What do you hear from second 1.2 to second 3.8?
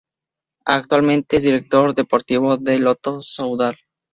es director deportivo del Lotto Soudal.